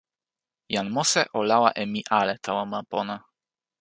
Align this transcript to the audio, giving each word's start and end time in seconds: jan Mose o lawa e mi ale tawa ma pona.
jan 0.75 0.87
Mose 0.95 1.21
o 1.37 1.39
lawa 1.49 1.69
e 1.81 1.85
mi 1.91 2.01
ale 2.19 2.35
tawa 2.45 2.63
ma 2.71 2.79
pona. 2.91 3.15